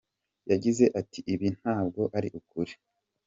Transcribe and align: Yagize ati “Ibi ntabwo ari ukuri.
Yagize 0.51 0.85
ati 0.99 1.19
“Ibi 1.33 1.47
ntabwo 1.59 2.01
ari 2.17 2.29
ukuri. 2.39 2.73